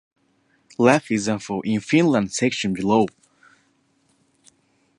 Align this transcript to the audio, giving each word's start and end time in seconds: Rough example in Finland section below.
Rough 0.79 1.11
example 1.11 1.61
in 1.61 1.79
Finland 1.79 2.31
section 2.33 2.73
below. 2.73 3.05